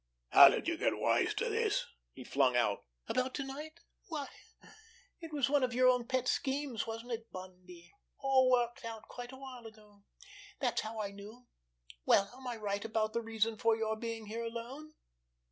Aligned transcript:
"How 0.29 0.49
did 0.49 0.67
you 0.67 0.77
get 0.77 0.97
wise 0.97 1.35
to 1.35 1.47
this?" 1.47 1.85
he 2.11 2.23
flung 2.23 2.55
out. 2.57 2.85
"About 3.07 3.35
to 3.35 3.43
night? 3.43 3.81
Why, 4.07 4.27
it 5.19 5.31
was 5.31 5.47
one 5.47 5.61
of 5.63 5.75
your 5.75 5.87
own 5.89 6.07
pet 6.07 6.27
schemes, 6.27 6.87
wasn't 6.87 7.11
it, 7.11 7.31
Bundy—all 7.31 8.49
worked 8.49 8.83
out 8.83 9.03
quite 9.07 9.31
a 9.31 9.37
while 9.37 9.67
ago? 9.67 10.01
That's 10.59 10.81
how 10.81 10.99
I 10.99 11.11
knew! 11.11 11.45
Well, 12.03 12.31
am 12.35 12.47
I 12.47 12.55
right 12.57 12.83
about 12.83 13.13
the 13.13 13.21
reason 13.21 13.57
for 13.57 13.75
you 13.75 13.95
being 13.95 14.25
here 14.25 14.43
alone? 14.43 14.95